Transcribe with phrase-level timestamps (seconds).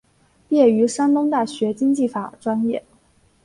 [0.49, 2.83] 毕业于山东大学经济法专业。